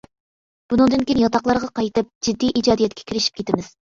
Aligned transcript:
ئۇنىڭدىن 0.73 1.03
كېيىن 1.09 1.19
ياتاقلارغا 1.23 1.69
قايتىپ، 1.79 2.09
جىددىي 2.27 2.53
ئىجادىيەتكە 2.61 3.07
كىرىشىپ 3.13 3.39
كېتىمىز. 3.43 3.71